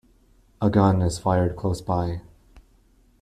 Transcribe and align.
A 0.59 0.71
gun 0.71 1.03
is 1.03 1.19
fired 1.19 1.55
close 1.55 1.79
by. 1.79 2.21